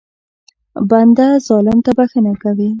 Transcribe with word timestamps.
بنده 0.89 1.27
ظالم 1.47 1.77
ته 1.85 1.91
بښنه 1.97 2.33
کوي. 2.43 2.69